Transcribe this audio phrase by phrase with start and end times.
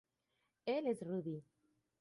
[0.65, 1.43] Él es Rudy".